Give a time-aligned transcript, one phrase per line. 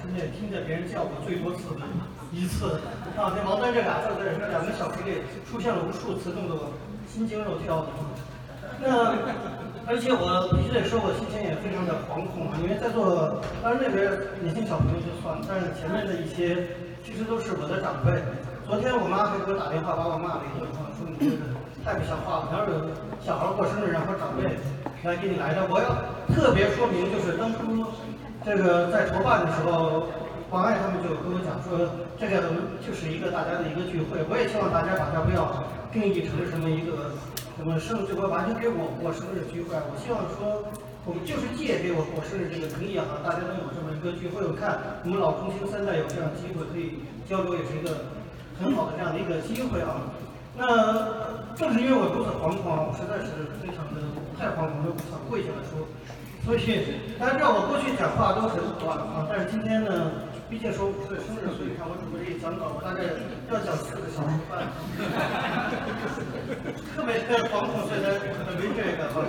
[0.00, 1.76] 之内听见别人叫我最多次
[2.32, 2.80] 一次。
[3.16, 6.72] 啊，这王丹这俩字在这两个小时里出现了无数次，弄得我
[7.06, 7.88] 心惊肉跳的。
[8.80, 9.12] 那
[9.84, 14.08] 而且我必须得说，我心情也非常的惶恐啊，因为在座当然那边
[14.40, 16.70] 年轻小朋友就算了，但是前面的一些
[17.04, 18.22] 其实都是我的长辈。
[18.64, 20.64] 昨天我妈还给我打电话把我骂了一顿，
[20.96, 21.34] 说你这
[21.82, 22.88] 太不像话了，哪有
[23.18, 24.54] 小孩过生日然后长辈
[25.02, 25.66] 来给你来的？
[25.66, 25.90] 我要
[26.30, 27.66] 特别说明，就是当初
[28.44, 30.08] 这个在筹办的时候，
[30.50, 37.12] 王爱他们就跟我讲说，这个就是一个大家的一个聚会，我也希望大家把它不要定义成什么一个。
[37.60, 40.64] 什么生这个完全给我过生日聚会，我希望说，
[41.04, 44.40] 我们就是借给我过生日这个名义哈，大家能有这么一个聚会。
[44.40, 48.08] 我看我们老中青三代有这样的机会可以交流，也是一个
[48.56, 50.08] 很好的这样的一个机会啊。
[50.56, 50.64] 那
[51.52, 54.00] 正是因为我如此惶恐，我实在是非常的
[54.40, 55.84] 太惶恐，就想跪下来说。
[56.44, 56.58] 所以
[57.18, 60.10] 大家知道我过去讲话都很短啊，但是今天呢。
[60.50, 64.66] 毕竟说五十岁生日，所以看我准备讲稿，我大概要讲四个小时半，
[66.90, 69.22] 特别惶恐，所以才准备这个哈。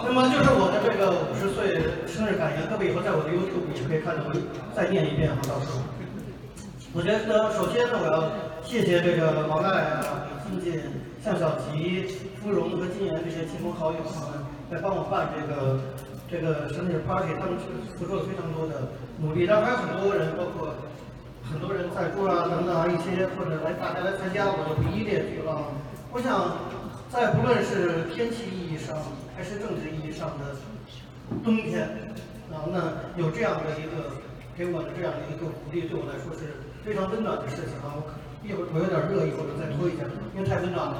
[0.00, 1.76] 那么就是我的这个五十岁
[2.08, 4.32] 生日感言，各位以后在我的 YouTube 也可以看到，我
[4.72, 5.84] 再念一遍哈，到时候。
[6.96, 8.32] 我觉得首先呢，我要
[8.64, 10.80] 谢谢这个王爱啊、李金进、
[11.20, 14.41] 向小吉、芙蓉和金岩这些亲朋好友啊，
[14.72, 15.78] 来帮我办这个。
[16.32, 17.60] 这个生日 party，他们
[17.92, 18.88] 付出了非常多的
[19.20, 20.72] 努力，然后还有很多人，包括
[21.44, 25.60] 很多人在座啊等等啊一些，或者来大家来参加，我就不一一列举了。
[26.08, 26.56] 我想，
[27.12, 28.96] 在不论是天气意义上，
[29.36, 30.56] 还是政治意义上的
[31.44, 31.84] 冬天
[32.48, 32.80] 啊，那
[33.20, 34.16] 有这样的一个
[34.56, 38.00] 给我的这样的一个鼓励，对我来说是非常温暖的事情啊。
[38.40, 40.96] 一会儿我有点热，一会儿再脱一下，因为太温暖了。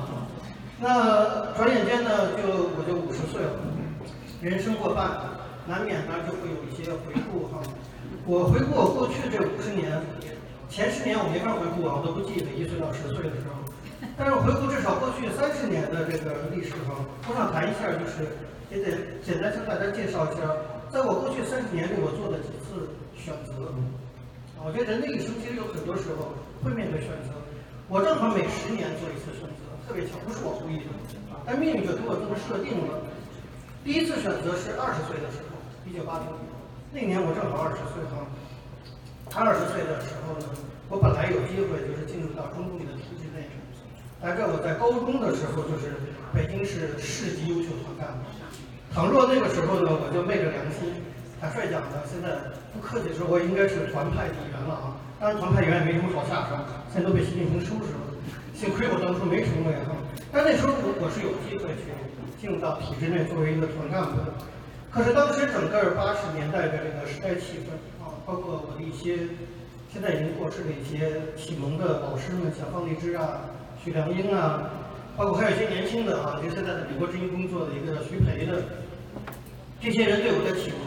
[0.82, 2.42] 那转眼间呢，就
[2.74, 3.54] 我就五十岁了。
[4.42, 5.14] 人生过半，
[5.62, 7.62] 难免呢就会有一些回顾哈。
[8.26, 9.94] 我回顾我过去这五十年，
[10.66, 13.62] 前十年我没法回顾啊，我都不记得一岁到十岁的时候。
[14.18, 16.98] 但是回顾至少过去三十年的这个历史哈，
[17.30, 18.26] 我想谈一下，就是
[18.66, 20.42] 也得简单向大家介绍一下，
[20.90, 23.70] 在我过去三十年里我做的几次选择。
[24.58, 27.38] 我觉得人的一生其实有很多时候会面对选择。
[27.86, 30.88] 我正好每十年做一次选择，特别巧，不是我故意的
[31.28, 33.04] 啊，但命运就给我这么设定了。
[33.84, 36.48] 第一次选择是二十岁的时候，一九八零年，
[36.96, 38.24] 那年我正好二十岁哈。
[39.36, 40.48] 二十岁的时候呢，
[40.88, 43.52] 我本来有机会就是进入到中共的体制内，
[44.16, 45.92] 大概我在高中的时候就是
[46.32, 48.24] 北京市市级优秀团干部。
[48.88, 50.88] 倘若那个时候呢，我就昧着良心，
[51.36, 52.40] 坦率讲呢，现在
[52.72, 54.96] 不客气说，我应该是团派底员了啊。
[55.20, 58.08] 当然团派员也没什么好下场，现在都被习近平收拾了。
[58.62, 59.90] 幸亏我当初没成为哈，
[60.30, 61.90] 但那时候我我是有机会去。
[62.38, 64.30] 进入到体制内作为一个团干部的，
[64.90, 69.30] 可是当时整个八十年代的这个时代气氛啊，包括我的一些
[69.90, 73.46] 现在已经过世的一些启蒙的老师们，像方励之啊、
[73.82, 74.70] 许良英啊，
[75.16, 78.62] 包括还有一些年轻的啊，就现在的美国之音工作的一个徐培的，
[79.82, 80.86] 这些人对我的启蒙，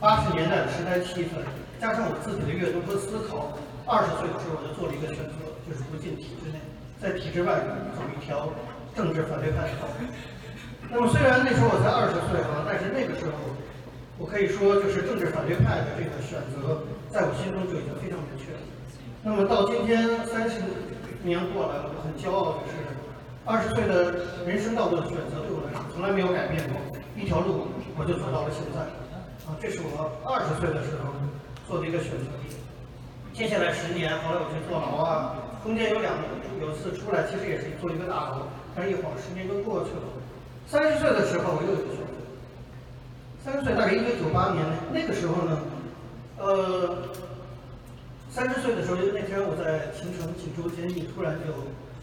[0.00, 1.40] 八十年代的时代气氛，
[1.80, 3.52] 加上我自己的阅读和思考，
[3.84, 6.56] 二十岁的时候我就做了一个选择，就是不进体制内，
[7.00, 7.60] 在体制外
[7.94, 8.48] 走一条
[8.94, 10.06] 政治反对派的道路。
[10.88, 13.32] 那么虽然那时候我才二十岁哈，但是那个时候，
[14.18, 18.62] 我可以说就是政治反对派的这个选择，在我心中就已经非常明确了。
[19.22, 20.62] 那么到今天三十
[21.24, 22.78] 年过来了，我很骄傲的是，
[23.44, 24.14] 二十岁的
[24.46, 26.78] 人生道路的选择对我来说从来没有改变过，
[27.18, 27.66] 一条路
[27.98, 28.80] 我就走到了现在。
[29.46, 31.10] 啊，这是我二十岁的时候
[31.66, 32.30] 做的一个选择。
[33.36, 36.16] 接下来十年，后来我去坐牢啊，中间有两
[36.58, 40.08] 有次出来，其实也是做一个大牢，但是一晃十年就过去了。
[40.64, 42.16] 三十岁的时候，我又有个选择。
[43.44, 45.52] 三十岁大概一九九八年那个时候呢，
[46.40, 46.96] 呃，
[48.32, 51.52] 三十岁的时候，那天我在秦城锦州监狱，突然就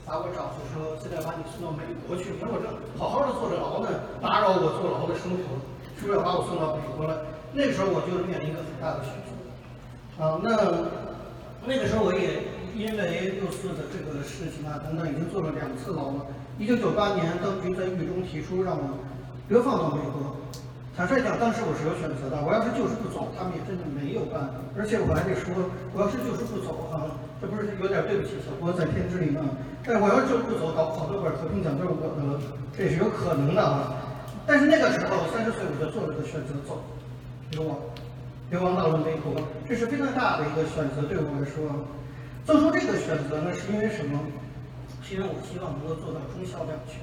[0.05, 2.29] 把我找去说，现在把你送到美国去。
[2.38, 3.89] 我说我正好好的坐着牢呢，
[4.21, 5.57] 打扰我坐牢的生活，
[5.97, 7.18] 是不是要把我送到美国来？
[7.57, 9.33] 那时候我就面临一个很大的选择。
[10.13, 10.53] 啊，那
[11.65, 12.44] 那个时候我也
[12.75, 16.27] 因为六四的这个事情啊等等，已经坐了两次牢了。
[16.60, 19.00] 一九九八年，当局在狱中提出让我
[19.48, 20.36] 流放到美国。
[20.95, 22.38] 坦率讲，当时我是有选择的。
[22.44, 24.60] 我要是就是不走，他们也真的没有办法。
[24.77, 25.50] 而且我还得说，
[25.95, 27.10] 我要是就是不走哈，
[27.42, 29.42] 这不是有点对不起小郭在天之灵吗？
[29.81, 32.38] 但我要是就是不走，搞好多本和平奖都是我的了，
[32.75, 33.95] 这是有可能的啊。
[34.45, 36.83] 但是那个时候，三十岁我就做了个选择，走，
[37.56, 37.80] 流亡，
[38.53, 39.33] 流亡到了美国。
[39.67, 41.65] 这是非常大的一个选择，对我来说。
[42.45, 44.21] 做出这个选择呢，是因为什么？
[45.01, 47.01] 是因为我希望能够做到忠孝两全，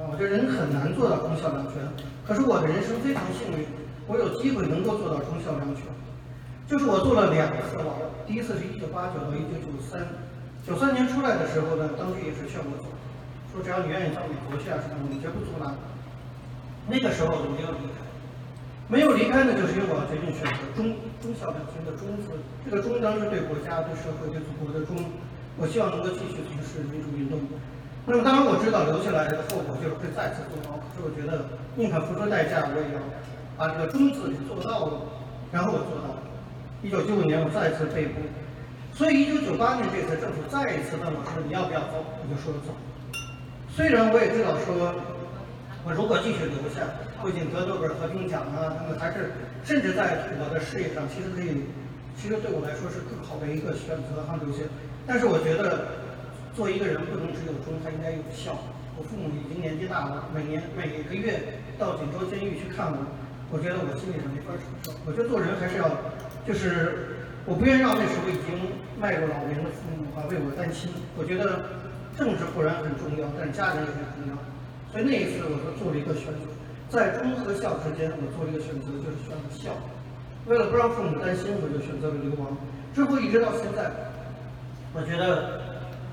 [0.00, 1.84] 啊，我觉得人很难做到忠孝两全，
[2.24, 3.60] 可是我的人生非常幸运，
[4.08, 5.84] 我有机会能够做到忠孝两全。
[6.64, 7.92] 就是我做了两次吧，
[8.24, 10.00] 第一次是一九八九到一九九三，
[10.64, 12.88] 九三年出来的时候呢，当局也是劝我走，
[13.52, 15.76] 说只要你愿意到美国去啊什么，我们绝不阻拦。
[16.88, 18.03] 那个时候我没有离开，
[18.88, 24.94] 没有离开呢，就是因为我要决定选择忠忠孝两全的忠字，这个忠当是对国家、对社会、对祖国的忠，
[25.56, 27.40] 我希望能够继续从事民主运动。
[28.04, 33.00] 那么当然我知道留下来的后果就是会再次坐牢，可是我觉得宁可付出代价，我也要
[33.56, 35.00] 把这个忠字给做到了。
[35.50, 36.20] 然后我做到了。
[36.84, 38.20] 一九九五年我再次被捕，
[38.92, 42.76] 所以一九九八年这次政府再一次问我说你要不要走，我就说了走。
[43.72, 44.92] 虽然我也知道说，
[45.84, 46.82] 我如果继续留下，
[47.20, 49.30] 不仅得诺贝尔和平奖啊，那么还是
[49.64, 51.68] 甚至在我的事业上其实可以，
[52.16, 54.64] 其实对我来说是更好的一个选择哈留下。
[55.06, 56.02] 但是我觉得。
[56.54, 58.54] 做一个人不能只有忠，他应该有孝。
[58.96, 61.42] 我父母已经年纪大了，每年每个月
[61.76, 63.02] 到锦州监狱去看我，
[63.50, 64.94] 我觉得我心里是没法承受。
[65.02, 65.90] 我觉得做人还是要，
[66.46, 68.70] 就是我不愿意让那时候已经
[69.02, 70.86] 迈入老年的父母啊为我担心。
[71.18, 71.58] 我觉得
[72.14, 74.38] 政治固然很重要，但是家人也很重要。
[74.94, 76.46] 所以那一次我就做了一个选择，
[76.86, 79.74] 在忠和孝之间，我做了一个选择，就是选择孝。
[80.46, 82.54] 为了不让父母担心，我就选择了流亡。
[82.94, 83.90] 之后一直到现在，
[84.94, 85.60] 我觉得。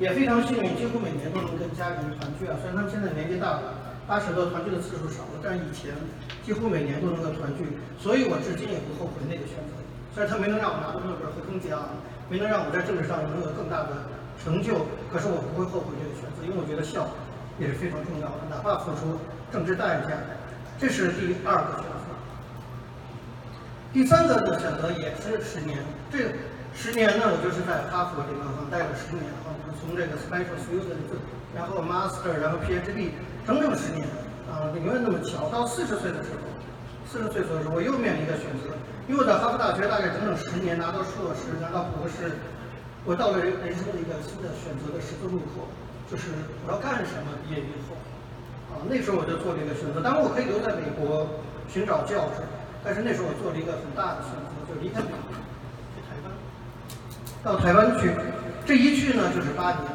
[0.02, 2.58] 也非常幸运，几乎每年都能跟家人团聚啊。
[2.58, 3.78] 虽然他们现在年纪大了，
[4.10, 5.94] 八十多，团聚的次数少了，但是以前
[6.42, 7.70] 几乎每年都能够团聚，
[8.02, 9.78] 所以我至今也不后悔那个选择。
[10.10, 11.86] 虽然他没能让我拿到诺贝尔和平奖，
[12.34, 13.94] 没能让我在政治上能有更大的
[14.42, 17.06] 成就，可是我不会后悔这个选择，因为我觉得孝
[17.60, 19.20] 也是非常重要的，哪怕付出
[19.52, 20.18] 政治代价。
[20.80, 22.12] 这是第二个选择。
[23.94, 26.32] 第三个的选择也是十年，这
[26.74, 29.52] 十年呢，我就是在哈佛这个地方待了十年哈。
[29.82, 31.10] 从这个 special student，
[31.58, 33.10] 然后 master，然后 PhD，
[33.46, 34.06] 整整十年
[34.46, 34.70] 啊！
[34.74, 36.46] 你没有那么巧，到四十岁的时候，
[37.10, 38.70] 四十岁左右时候，我又面临一个选择，
[39.10, 42.38] 因为我在哈佛大学大概整整十年，拿到硕士，拿到博士，
[43.04, 45.66] 我到了人生的一个新的选择的十字路口，
[46.12, 46.28] 就是
[46.68, 47.32] 我要干什么？
[47.48, 47.96] 毕业以后，
[48.76, 50.04] 啊，那时候我就做了一个选择。
[50.04, 51.26] 当然，我可以留在美国
[51.72, 52.44] 寻找教职，
[52.84, 55.32] 但是那时候我做了一个很大的选择，就离开美国，
[55.96, 56.36] 去台湾，
[57.42, 58.12] 到台湾去。
[58.68, 59.88] 这一去呢就是八年，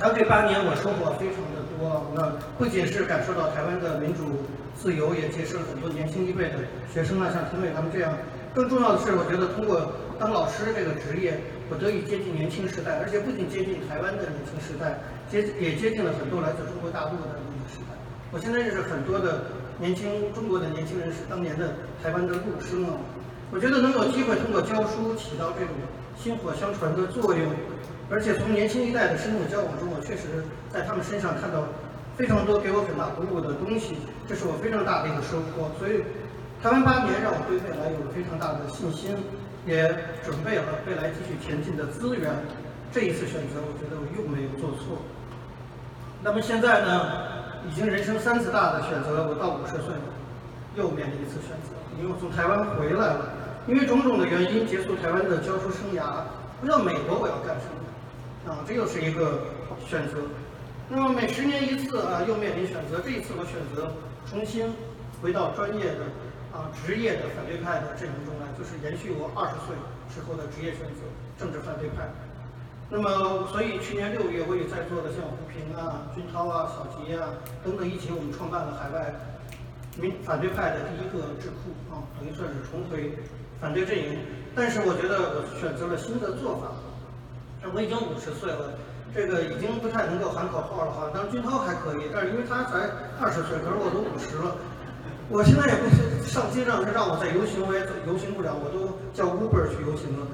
[0.00, 2.08] 还有这八年我收获非常的多。
[2.16, 8.10] 那不仅是感受到台湾的民主自由，也结识了很多年轻一辈的学生啊，像陈伟他们这样。
[8.54, 11.38] 更重要的是，我觉得通过当老师这个职业，
[11.70, 15.00] 我得以接近年轻时代，而且不仅接近台湾的年轻时代，
[15.30, 17.96] 接也接近了很多来自中国大陆的年轻时代。
[18.32, 19.44] 我现在认识很多的
[19.78, 21.72] 年轻中国的年轻人是当年的
[22.02, 23.00] 台湾的陆生啊。
[23.52, 25.72] 我觉得能有机会通过教书起到这种
[26.16, 27.48] 薪火相传的作用。
[28.10, 31.64] 而且从年轻一代的深入交往中，我确实在他们身上看到
[32.16, 33.96] 非常多给我很大鼓舞的东西，
[34.28, 35.72] 这是我非常大的一个收获。
[35.80, 36.04] 所以，
[36.60, 39.16] 台湾八年让我对未来有了非常大的信心，
[39.66, 39.88] 也
[40.24, 42.30] 准备了未来继续前进的资源。
[42.92, 45.02] 这一次选择，我觉得我又没有做错。
[46.22, 49.92] 那么现在呢，已经人生三次大的选择，我到五十岁
[50.76, 53.28] 又面临一次选择，因为我从台湾回来了，
[53.66, 56.22] 因为种种的原因结束台湾的教书生涯，
[56.62, 58.52] 回到美国我要干什么？
[58.52, 59.42] 啊，这又是一个
[59.88, 60.18] 选择。
[60.88, 63.00] 那么每十年一次啊，又面临选择。
[63.02, 63.90] 这一次我选择
[64.28, 64.70] 重新
[65.20, 66.04] 回到专业的
[66.52, 69.74] 啊职业的反对派的阵营中来，就是延续我二十岁
[70.08, 71.02] 时候的职业选择——
[71.38, 72.08] 政治反对派。
[72.90, 77.32] 那么，所以去年六月，我也在座的像胡平啊、军涛啊、小吉啊
[77.64, 79.12] 等等一起，我们创办了海外
[79.96, 83.16] 民反对派的第一个智库啊，等于算是重回
[83.60, 84.18] 反对阵营。
[84.54, 86.70] 但是我觉得我选择了新的做法。
[87.72, 88.76] 我已经五十岁了，
[89.14, 91.08] 这个已经不太能够喊口号了哈。
[91.14, 92.84] 当然军涛还可以，但是因为他才
[93.18, 94.54] 二十岁，可是我都五十了。
[95.30, 95.88] 我现在也不
[96.34, 97.78] 上街上，让我在游行，我也
[98.10, 100.26] 游行不了，我都叫 Uber 去游行了。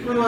[0.00, 0.24] 那么，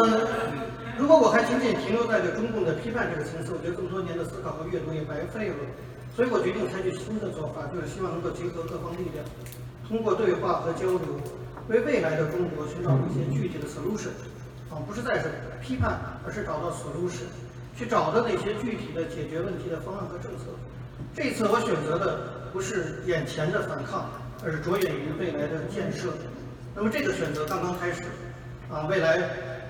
[1.01, 5.57] 如果我还仅仅停留在这中共的批判这个层次，我觉得这么多年的思考和阅读也白费了。
[6.13, 9.25] 所以我决定采取新的做法，就是希望能够结合各方力量，
[9.89, 11.01] 通过对话和交流，
[11.73, 14.13] 为未来的中国寻找一些具体的 solution。
[14.69, 15.33] 啊，不是在是
[15.65, 15.97] 批判，
[16.29, 17.25] 而是找到 solution，
[17.73, 20.53] 去找到那些具体的解决问题的方案和政策。
[21.17, 24.13] 这次我选择的不是眼前的反抗，
[24.47, 26.15] 而是着眼于未来的建设。
[26.73, 28.05] 那么这个选择刚刚开始，
[28.71, 29.19] 啊，未来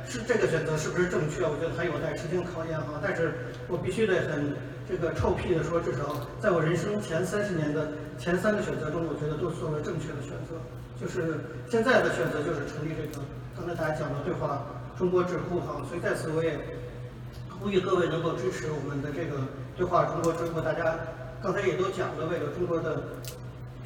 [0.06, 1.48] 是这个选择是不是正确？
[1.48, 3.00] 我觉得还有待时间考验哈。
[3.02, 3.32] 但是
[3.68, 4.52] 我必须得很
[4.86, 10.60] 这个臭屁的说，至少在我人生前三十年的前三个选择中，我觉得都做了正确的选择。
[11.00, 11.40] 就是
[11.70, 13.24] 现在的选择就是成立这个
[13.56, 14.66] 刚才大家讲的对话。
[14.98, 16.58] 中国智库哈，所以在此我也
[17.60, 19.36] 呼吁各位能够支持我们的这个
[19.76, 20.58] 对话中国智库。
[20.58, 20.96] 大家
[21.42, 23.02] 刚才也都讲了，为了中国的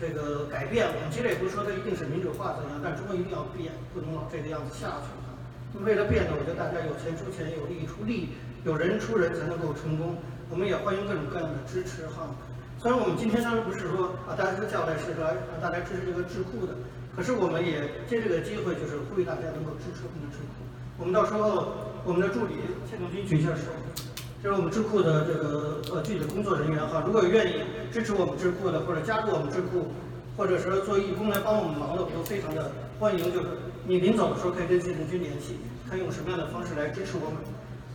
[0.00, 0.88] 这个改变。
[0.88, 5.36] 我们其实也不是说它一定是民主化怎样，但中国一定要变，不能老这个样子下去哈。
[5.76, 8.32] 那为了变呢，我觉得大家有钱出钱，有力出力，
[8.64, 10.16] 有人出人才能够成功。
[10.48, 12.26] 我们也欢迎各种各样的支持哈。
[12.80, 16.74] 虽然我们今天当然不是说啊，大家都叫来是来让大家支持这个智库的，
[17.14, 20.64] 可是我们也借这个机会，就是呼吁大家能够支持我们的智库。
[20.98, 21.70] 我们到时候
[22.04, 22.54] 我们的助理
[22.90, 23.70] 谢总军举一下手。
[24.42, 27.60] 这是我们智库的这个呃具体的工作人员哈，如果有愿意
[27.92, 29.92] 支持我们智库的，或者加入我们智库，
[30.34, 33.20] 或者是做义工来帮我们忙的，我都非常的欢迎。
[33.20, 33.48] 就是
[33.84, 37.36] 你临走的时候可以跟谢总军联系，看用什么样的方式来支持我们。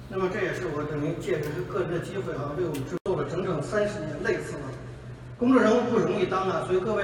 [0.08, 4.70] 那么这也是我等于借着个人的机会啊，为我们智做了整整三十年，累死了。
[5.42, 7.04] 公众人物不容易当啊，所以各位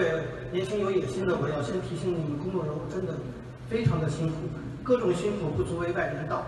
[0.52, 3.18] 年轻有野心的，我要先提醒你们，公众人物真的
[3.66, 4.36] 非常的辛苦，
[4.84, 6.46] 各种辛苦不足为外人道。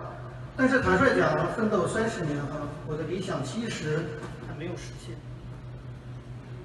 [0.56, 4.00] 但是坦率讲，奋斗三十年哈，我的理想其实
[4.48, 5.16] 还没有实现。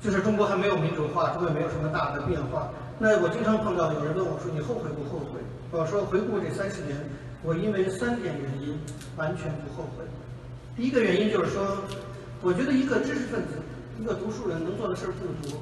[0.00, 2.70] 就是中国还没有民主化，中国没有什么大的变化。
[2.98, 6.96] 那我经常碰到有人问我说：“你后悔不后悔？”我说：“回顾这三十年，
[7.42, 8.78] 我因为三点原因
[9.16, 10.04] 完全不后悔。
[10.76, 11.78] 第一个原因就是说，
[12.42, 13.58] 我觉得一个知识分子，
[14.00, 15.60] 一个读书人能做的事儿不多，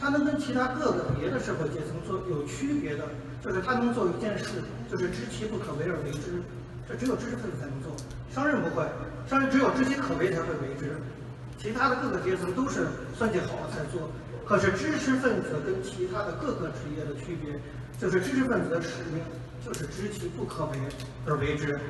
[0.00, 3.04] 他能跟其他各个别的社会阶层做有区别的，
[3.44, 6.40] 就是他能做一件事，就是知其不可为而为之。”
[6.88, 7.92] 这只有知识分子才能做，
[8.36, 8.84] 商人不会，
[9.26, 10.92] 商人只有知其可为才会为之，
[11.56, 14.10] 其他的各个阶层都是算计好了才做。
[14.44, 17.58] 可是知识分子跟其他的各个职业的区别，
[17.98, 19.22] 就是知识分子的使命
[19.64, 20.72] 就是知其不可为
[21.26, 21.80] 而为之。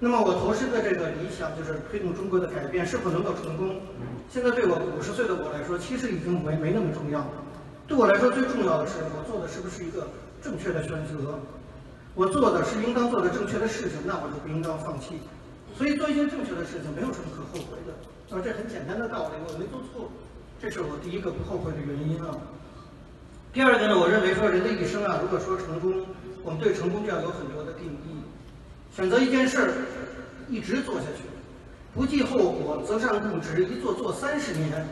[0.00, 3.80] 那么我投身的这个理想就是推动中国的改变，是否能够成功？
[4.28, 7.30] 现在对我五十岁的我来说，其实已经没没那么重要了。
[7.86, 10.08] 对我来说，最重要的是我做的是不是一个
[10.42, 11.38] 正确的选择。
[12.16, 15.20] 我做的是应当做的正确的事情，那我就不应当放弃。
[15.76, 17.92] 所以做一件正确的事情，没有什么可后悔的。
[18.34, 20.10] 啊，这很简单的道理，我没做错，
[20.60, 22.34] 这是我第一个不后悔的原因啊。
[23.52, 26.04] 第二个呢，我认为说人的一生啊，如果说成功，
[26.42, 28.24] 我们对成功就要有很多的定义。
[28.94, 29.72] 选择一件事儿，
[30.48, 31.28] 一直做下去，
[31.94, 34.84] 不计后果，择善固执，一做做三十年，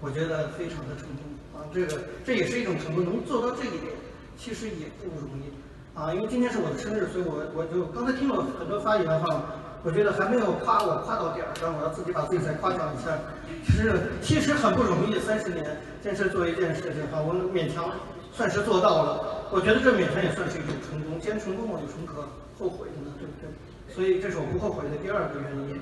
[0.00, 1.66] 我觉得非常的成功啊。
[1.74, 3.92] 这个这也是一种成功，能做到这一点，
[4.38, 5.50] 其实也不容易。
[5.98, 9.42] 啊，因为今天是我的生日，所以我我就刚才听了很多发言哈，
[9.88, 13.16] 我觉得还没有夸我夸到点儿上，我要自己把自己再夸奖一下。
[13.64, 15.64] 其实其实很不容易，三十年
[16.04, 17.88] 坚持做一件事情哈，我勉强
[18.30, 19.48] 算是做到了。
[19.50, 22.20] 我觉得这勉强也算是一种成功，既然成功了，有什么可
[22.60, 23.16] 后悔的呢？
[23.16, 23.48] 对不对？
[23.88, 25.80] 所以这是我不后悔的第二个原因。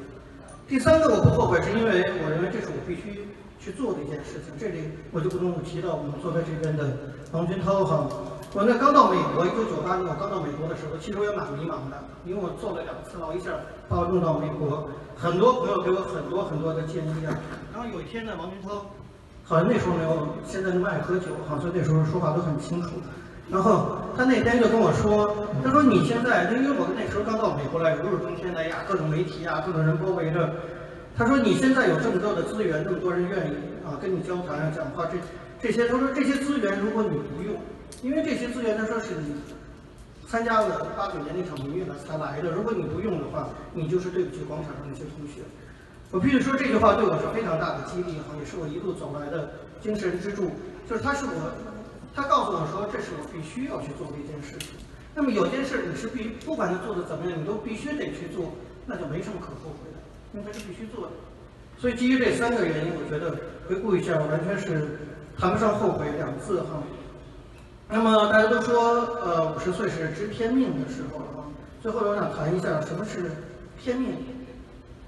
[0.69, 3.27] 第三个我不后悔，是因为我认为这是我必须
[3.59, 4.55] 去做的一件事情。
[4.55, 8.07] 这里我就不用提到我们坐在这边的王军涛哈。
[8.57, 13.53] 我那刚到美国，一九九八年我刚到美国的时候，其实我也蛮迷茫的，因为我做了两次牢，一下
[13.87, 17.37] 把我弄到美国，很多朋友给我很多很多的建议啊。
[17.69, 18.89] 然后有一天呢，王军涛，
[19.45, 22.97] 好像那时候没有现在那么爱喝酒，好像那时候说话都很清楚。
[23.53, 30.49] 然后他那天就跟我说，他说你现在，因为我那时候刚到美国来，如日中天的呀，各种媒体啊，各种人包围着。
[31.13, 33.53] 他说你现在有这么多的资源，这么多人愿意
[33.85, 35.21] 啊跟你交谈啊讲话，这
[35.61, 37.55] 这些，他说这些资源如果你不用。
[38.03, 39.35] 因为这些资源，他说是你
[40.29, 42.51] 参加了八九年那场民运了才来的。
[42.51, 45.43] 如果你不用的话，你就是对不起广场上那些同学。
[46.11, 49.51] 我必须说这句话对我是非常大的激励哈，也是我一路走来的
[49.81, 50.51] 精神支柱。
[50.89, 51.51] 就是他是我，
[52.15, 54.71] 他告诉我说这是我必须要去做的一件事情。
[55.15, 58.53] 那么有件事你是必不管他做的怎么样，你都必须得去做，
[58.87, 59.99] 那就没什么可后悔的，
[60.33, 61.13] 因为他是必须做的。
[61.79, 63.35] 所以基于这三个原因，我觉得
[63.69, 64.99] 回顾一下，我完全是
[65.37, 66.83] 谈不上后悔两字哈。
[67.89, 71.47] 那么大家都说，呃，五十岁是知天命的时候啊。
[71.81, 73.31] 最后我想谈一下什么是
[73.81, 74.11] 天命。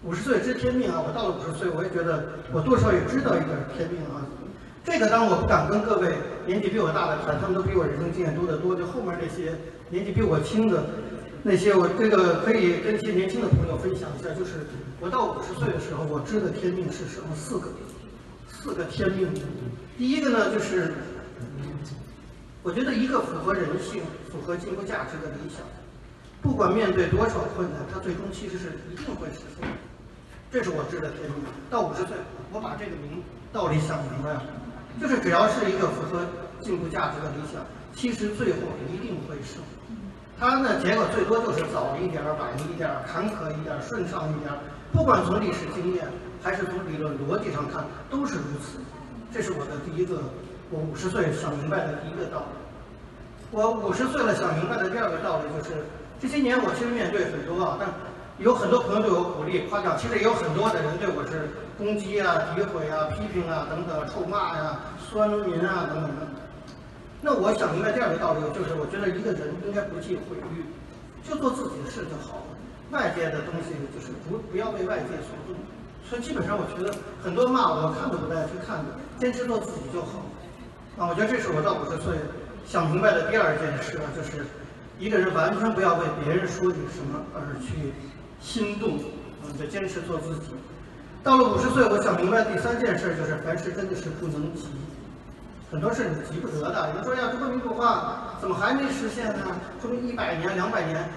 [0.05, 4.23] 五十岁知天命啊，我到了五十岁，我也觉得我多少也知道一点天命啊。
[4.85, 6.15] 这个当我不敢跟各位
[6.47, 8.77] 年纪比我大的谈，他们都比我人生经验多得多。
[8.77, 9.59] 就后面那些
[9.91, 10.85] 年纪比我轻的
[11.43, 14.31] 那些，我这个可以跟一些年轻的朋友分享一下。
[14.39, 14.65] 就是
[15.01, 17.35] 我到五十岁的时候，我知的天命是什么？
[17.35, 17.67] 四个，
[18.47, 19.29] 四个天命。
[19.99, 20.95] 第一个呢，就是。
[22.69, 25.65] 我觉得一个符合人性、符合进步价值的理想，
[26.43, 29.67] 不管面对多少困难，它最终其实是一定会实现。
[30.53, 31.49] 这是我知的天命。
[31.71, 32.13] 到五十岁，
[32.53, 34.43] 我把这个明道理想明白了，
[35.01, 36.21] 就是只要是一个符合
[36.61, 37.65] 进步价值的理想，
[37.97, 38.59] 其实最后
[38.93, 39.65] 一定会胜。
[40.39, 44.53] 它呢，结果最多就是早一点、晚一点、坎坷一点、顺畅一点。
[44.93, 46.05] 不管从历史经验
[46.43, 48.77] 还是从理论逻辑上看，都是如此。
[49.33, 50.21] 这是我的第一个。
[50.71, 52.53] 我五十岁想明白的第一个道理，
[53.51, 55.87] 我五十岁了想明白的第二个道理就是，
[56.21, 57.89] 这些年我其实面对很多啊，但
[58.39, 61.49] 有很多朋友对我鼓励夸奖，其实也有很多的人对我是
[61.79, 66.13] 攻击啊、诋毁啊、批评啊等等、臭骂呀、酸民啊等等。
[67.23, 70.69] 那我想明白第二个道理，就是我觉得一个人应该不计毁誉，
[71.25, 72.53] 就做自己的事就好了。
[72.93, 75.57] 外界的东西就是不不要被外界所动。
[76.05, 76.95] 所以基本上我觉得
[77.25, 80.28] 很多骂我看都不带去看的，坚持做自己就好。
[80.99, 82.19] 啊，我觉得这是我到五十岁
[82.67, 84.45] 想明白的第二件事啊，就是
[84.99, 87.95] 一个人完全不要为别人说你什么而去
[88.41, 88.99] 心动，
[89.39, 90.51] 啊，就坚持做自己。
[91.23, 94.67] 到了五十岁，我想明白第三件事就是，凡事真的是不能急，
[95.71, 96.89] 很多事你急不得的。
[96.91, 99.55] 有人说呀，中国民主化怎么还没实现呢？
[99.81, 101.09] 说明一百年、两百年。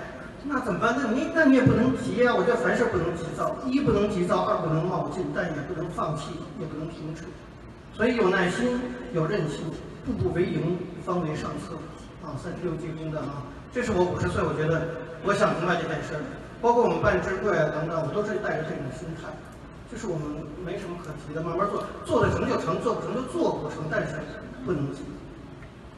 [0.44, 0.96] 那怎么办？
[0.98, 2.34] 那你那你也不能急啊！
[2.34, 7.26] 我觉得凡事不能急躁，一不能急躁，二不能冒进，但也不能放弃，也不能停止。
[7.95, 8.79] 所以有耐心，
[9.13, 9.65] 有韧性，
[10.05, 11.75] 步步为营，方为上策。
[12.24, 13.43] 啊，三十六计中的啊，
[13.74, 14.88] 这是我五十岁，我觉得
[15.24, 16.21] 我想明白这件事儿。
[16.62, 19.29] 包括我们办智慧啊等等，我都是带着这种心态，
[19.91, 24.15] 就是我们没什么可急的，慢慢做，做得成就成，做不成就做不成，但是
[24.63, 25.01] 不能急。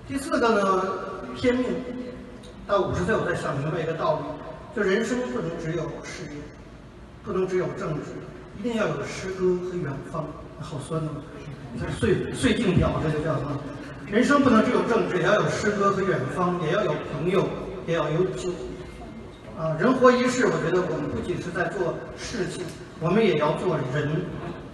[0.07, 0.83] 第四个呢，
[1.35, 1.65] 天命。
[2.65, 4.23] 到五十岁，我才想明白一个道理，
[4.73, 6.39] 就人生不能只有事业，
[7.21, 8.15] 不能只有政治，
[8.57, 10.25] 一定要有诗歌和远方。
[10.63, 11.11] 好酸呐！
[11.79, 13.59] 这岁岁镜表，这就叫什么？
[14.07, 17.47] 人生不能只有政治，也要有诗歌和远方，也要有朋友，
[17.85, 18.49] 也要有酒。
[19.59, 22.63] 啊，人活一世，我觉得我们不仅是在做事情，
[22.99, 24.25] 我们也要做人。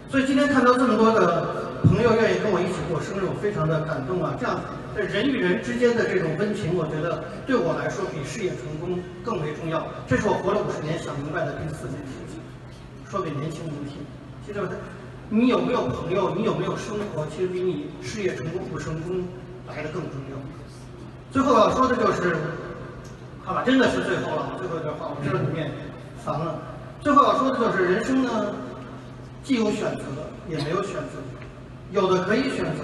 [0.10, 4.36] 所以今天看到这么多的朋友愿意跟我一起过生日，我非常的感动啊！
[4.40, 4.60] 这样。
[4.96, 9.86] 人与人之间的这种温情，我觉得对我来说比事业成功更为重要。
[10.08, 12.42] 这是我活了五十年想明白的第四件事情。
[13.08, 14.04] 说给年轻人听，
[14.46, 14.60] 其实
[15.32, 19.24] 你有没有朋友，你有没有生活，其实比你事业成功不成功
[19.68, 20.38] 来的更重要。
[21.32, 22.36] 最后要说的就是，
[23.44, 25.70] 好吧，真的是最后了，最后一段话，我知道你们也
[26.26, 26.60] 烦了。
[27.00, 28.56] 最后要说的就是人生呢，
[29.44, 30.04] 既有选择，
[30.50, 31.22] 也没有选择，
[31.92, 32.82] 有的可以选择，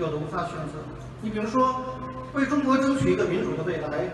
[0.00, 0.82] 有的无法选择。
[1.22, 1.80] 你比如说，
[2.32, 4.10] 为中国争取一个民主的未来，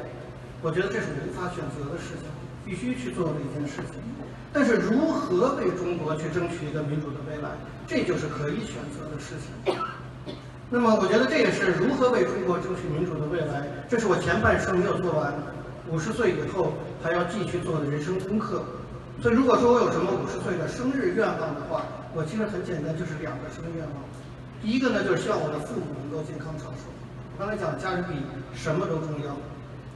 [0.61, 2.29] 我觉得这是无法选择的事情，
[2.63, 3.97] 必须去做的一件事情。
[4.53, 7.51] 但是如何为中国去争取一个民主的未来，
[7.87, 9.75] 这就是可以选择的事情。
[10.69, 15.35] 那么，我觉得这也是如何为中国争取民主的未来，这是我前半生没有做完，
[15.89, 18.63] 五十岁以后还要继续做的人生功课。
[19.21, 21.85] 所以，如果说我有什么五十岁的生日愿望的话，
[22.15, 23.95] 我其实很简单，就是两个生日愿望。
[24.63, 26.91] 第一个呢，就是希望我的父母能够健康长寿。
[27.39, 28.15] 刚才讲家人比
[28.55, 29.37] 什么都重要。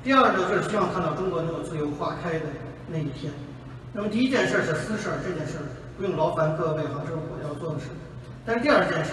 [0.02, 2.46] 第二呢，就是希望看到中国能有自由花开的
[2.88, 3.32] 那一天。
[3.96, 5.62] 那么第一件事是私事儿，这件事儿
[5.96, 7.86] 不用劳烦各位，哈，这是我要做的事。
[8.44, 9.12] 但是第二件事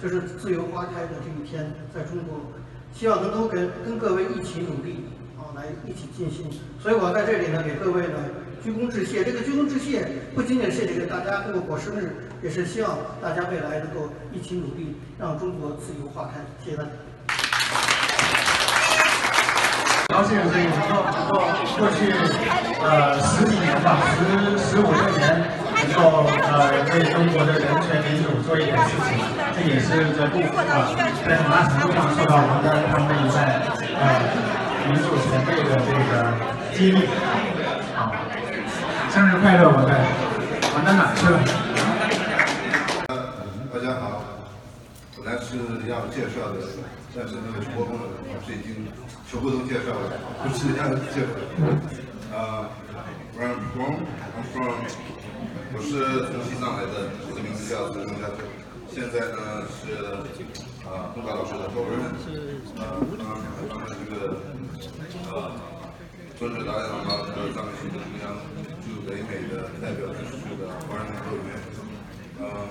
[0.00, 2.38] 就是自由花开的这一天，在中国，
[2.94, 5.06] 希望能够跟跟各位一起努力
[5.36, 6.46] 啊，来一起尽心。
[6.80, 8.14] 所以我在这里呢，给各位呢
[8.62, 9.24] 鞠躬致谢。
[9.24, 10.06] 这个鞠躬致谢
[10.36, 16.38] 不仅仅是给大家过过生日，也是希望大家未来能够一起努力，让中国自由花开。
[16.64, 16.90] 谢谢大家。
[20.12, 21.40] 高兴，可以过过
[21.78, 22.12] 过去
[22.84, 25.40] 呃十几年吧，十十五六年，
[25.72, 29.16] 能够呃为中国的人权民主做一点事情，
[29.56, 30.92] 这也是在部分啊，
[31.24, 33.64] 在很大程度上受到王丹他们一代
[33.96, 34.20] 呃
[34.86, 36.28] 民主前辈的这个
[36.76, 37.08] 激励。
[37.96, 38.12] 好，
[39.08, 39.96] 生日快乐，王丹！
[40.74, 41.40] 王丹哪去了？
[43.72, 44.22] 大家好，
[45.16, 45.56] 本来是
[45.88, 46.68] 要介绍的，
[47.16, 47.86] 但是那个主播
[48.42, 48.90] 老师已经。
[49.24, 50.12] 全部都介绍了，
[50.44, 51.32] 不是要介绍。
[52.34, 52.68] 呃
[53.32, 54.76] ，Where I'm from，I'm from，
[55.72, 58.44] 我是从西藏来的，我的名字叫陈忠家俊，
[58.92, 59.96] 现在呢是
[60.84, 62.12] 呃东达老师的合伙人，
[62.76, 63.40] 呃，刚刚
[63.72, 64.36] 刚才这个
[65.32, 65.56] 呃
[66.36, 68.36] 尊者达赖喇嘛和藏区中央
[68.84, 71.56] 驻北美的代表指出的华人合伙人，
[72.36, 72.68] 呃，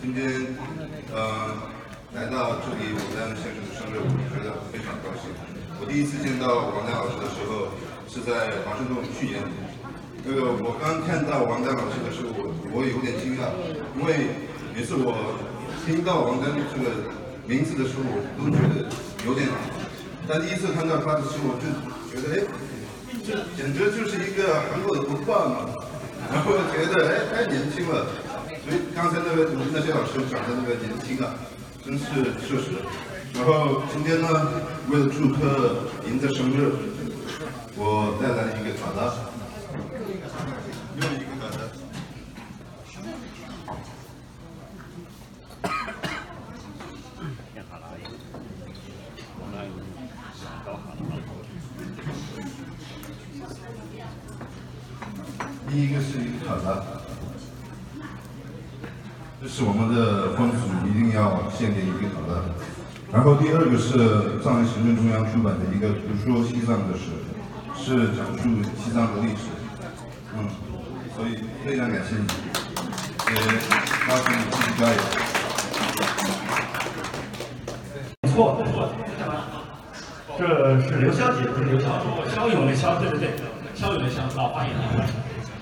[0.00, 0.54] 今天
[1.12, 1.66] 呃
[2.30, 5.26] 到这里，我们先生的生日，我觉得非常高兴。
[5.82, 7.74] 我第一次见到王丹老师的时候
[8.06, 9.42] 是在华盛顿，去年。
[10.22, 13.50] 那个我刚看到王丹老师的时候，我我有点惊讶，
[13.98, 14.30] 因为
[14.70, 15.10] 每次我
[15.82, 17.10] 听到王丹这个
[17.50, 18.86] 名字的时候，我都觉得
[19.26, 19.50] 有点。
[20.28, 21.66] 但第一次看到他的时候，我就
[22.14, 22.46] 觉得，哎，
[23.26, 25.66] 这简直就是一个韩国的文化嘛。
[26.30, 28.06] 然后觉得，哎，太年轻了。
[28.62, 31.34] 所以刚才那个那些老师讲的那个年轻啊，
[31.84, 32.04] 真是
[32.46, 32.72] 确实。
[33.34, 34.28] 然后今天呢，
[34.88, 36.72] 为了祝贺您的生日，
[37.76, 39.14] 我带来一个卡达，
[63.12, 67.10] 然后第二个是上海行政中央出版的一个《读说西藏的史》，
[67.76, 69.50] 是讲述西藏的历史。
[70.38, 70.46] 嗯，
[71.16, 72.22] 所以非常感谢你，
[73.34, 73.36] 也
[74.08, 74.96] 邀请你继续加油。
[78.30, 78.88] 错错，
[80.38, 82.06] 这是刘小姐，不是刘小姐。
[82.32, 83.30] 肖勇的肖，对对对，
[83.74, 84.80] 肖勇的肖，老花眼了。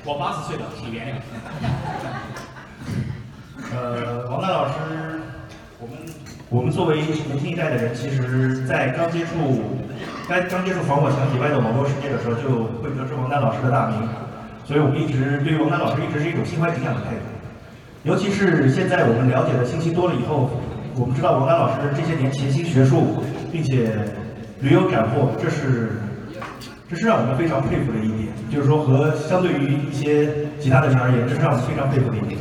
[0.05, 1.17] 我八十岁了，请原谅。
[3.73, 4.75] 呃，王丹老师，
[5.81, 5.97] 我们
[6.51, 9.63] 我们作为年轻一代的人，其实，在刚接触
[10.29, 13.97] 刚刚接触防火墙以外的网络世界的时候，就会得知王丹老师的大名，
[14.65, 17.23] 所以我们一直对于王丹老师一直是一种心怀敬仰的态度。
[18.03, 20.51] 尤其是现在我们了解的信息多了以后，
[20.97, 23.93] 我们知道王丹老师这些年潜心学术，并且
[24.61, 25.93] 屡有斩获，这是
[26.91, 28.35] 这是让我们非常佩服的一点。
[28.51, 32.41] 就是说，和相对于一些其他的人而言，这是让我们非常佩服的一点。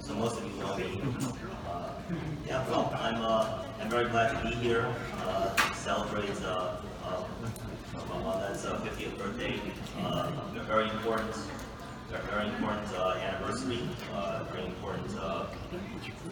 [0.00, 1.00] So most of you know me.
[1.68, 1.90] Uh,
[2.46, 4.86] yeah, well, I'm uh, I'm very glad to be here.
[5.22, 7.24] Uh, to celebrate uh, uh,
[8.08, 9.60] Mama's uh, 50th birthday.
[10.00, 11.34] Uh, a very important,
[12.30, 13.80] very important uh, anniversary.
[14.14, 15.46] Uh, very important, uh,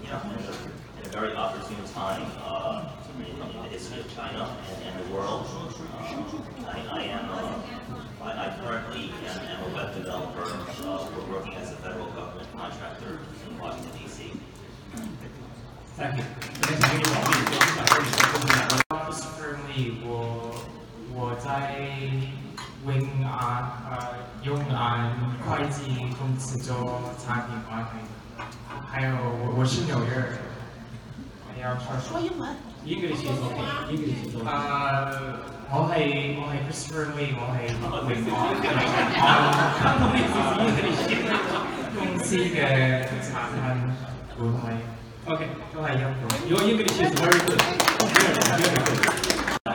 [0.04, 0.54] yeah, and a,
[0.98, 5.14] and a very opportune time uh, in, in the history of China and, and the
[5.14, 5.46] world.
[5.48, 10.42] Uh, I, I am, uh, I, I currently am, am a web developer.
[10.42, 11.69] Uh, we're working as
[12.60, 14.36] contractor in Washington D.C.
[15.96, 16.24] Thank you。
[16.60, 18.60] 本来想给你保密，我不想跟你说分享。
[19.40, 20.08] Currently，我
[21.14, 21.48] 我在
[22.84, 22.88] 永
[23.24, 23.32] 安
[23.88, 23.92] 呃
[24.42, 24.78] 永安
[25.48, 25.80] 会计
[26.18, 26.68] 公司做
[27.24, 27.96] 产品管理，
[28.90, 30.38] 还有我我是纽约人，
[31.48, 32.42] 我要说说英文。
[32.84, 33.64] English is okay.
[33.90, 34.44] English is okay.
[34.46, 34.52] 呃，
[35.70, 37.60] 我係我係 Christopher Lee，我係。
[42.30, 43.58] 公司嘅產品
[44.38, 44.78] 管理
[45.26, 46.14] OK，都係英文。
[46.48, 47.60] your English is very good.
[47.98, 49.74] Very very good.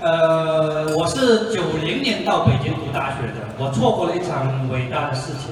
[0.00, 5.50] 呃，我是九零年到北京读大学的，我错过了一场伟大的事情，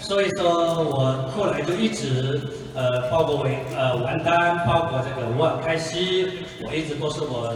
[0.00, 2.40] 所以说我后来就一直
[2.74, 7.52] 呃，包括伟呃王丹，包括这个吴尔开西，我一直都是我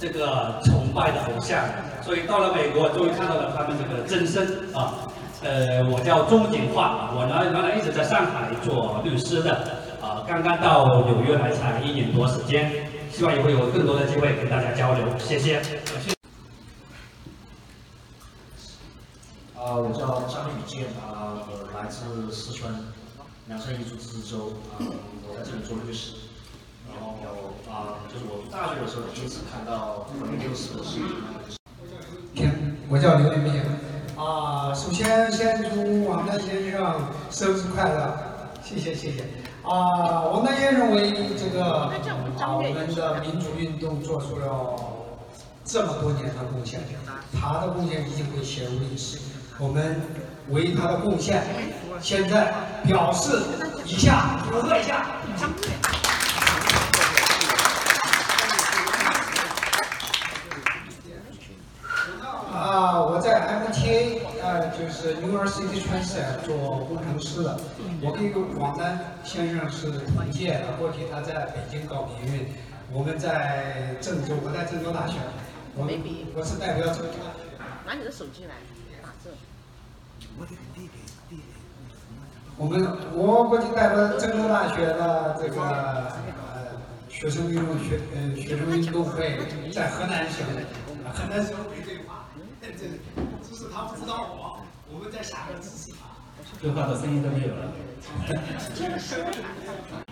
[0.00, 1.62] 这个崇拜的偶像，
[2.00, 5.04] 所以到了美国，终于看到了他们这个真身啊。
[5.40, 9.54] 呃，我叫钟景化，我呢原来一直在上海做律师的，
[10.02, 15.60] 啊，刚刚到纽约来才一年多时间，希望以后有更多的机会跟大家交流，谢谢。
[19.54, 22.74] 啊，我叫张宇健，啊，我来自四川
[23.46, 24.82] 凉山彝族自治州，啊，
[25.28, 26.14] 我在这里做律师。
[26.90, 27.14] 然后
[27.70, 30.08] 啊，就是我读大学的时候，第一次看到
[30.40, 30.98] 六四的视
[32.34, 32.50] 频。
[32.88, 33.52] 我叫刘连斌。
[34.68, 37.00] 啊，首先先祝王丹先生
[37.30, 38.14] 生日快乐，
[38.62, 39.24] 谢谢谢谢。
[39.62, 41.90] 啊，王丹先生为这个啊
[42.54, 44.76] 我们的民主运动做出了
[45.64, 46.80] 这么多年的贡献，
[47.40, 49.18] 他的贡献一定会写入历史。
[49.58, 50.02] 我们
[50.50, 51.42] 为他的贡献，
[51.98, 52.52] 现在
[52.86, 53.40] 表示
[53.86, 55.06] 一下，祝贺一下。
[62.52, 67.58] 啊，我在 MTA，呃，就是 University Transit 做工程师的。
[68.00, 72.46] 我跟一个王丹先生是同届的，过去他在北京搞民运，
[72.92, 75.18] 我们在郑州，我在郑州大学，
[75.74, 77.48] 我没比我是代表郑州大学。
[77.84, 78.54] 拿你的手机来
[79.02, 79.30] 打字。
[82.56, 89.38] 我们我过去代表郑州大学的这个呃学生运动学呃学生运动会
[89.72, 90.46] 在河南省，
[91.12, 92.28] 河南省委对话，
[92.60, 92.68] 这
[93.42, 94.47] 只是他不知道我，
[94.92, 95.98] 我们在下面支持他。
[96.60, 97.62] 对话的声音都没有了。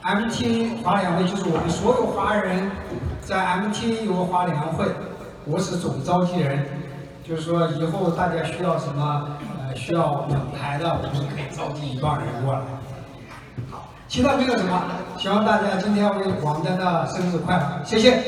[0.02, 2.70] MT 华联会就是我们所有华人
[3.22, 4.84] 在 MT 有个华联会，
[5.44, 6.66] 我是总召集人，
[7.26, 12.60] 就是说以后大家需要什么呃需要捧台的，我们可以召集一帮人过来。
[13.70, 14.82] 好，其他没有什么，
[15.18, 18.22] 希望大家今天为王丹的生日快乐，谢谢。